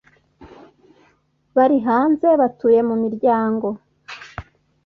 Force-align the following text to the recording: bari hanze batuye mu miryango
bari 1.55 1.77
hanze 1.87 2.27
batuye 2.41 2.79
mu 2.89 2.95
miryango 3.03 3.67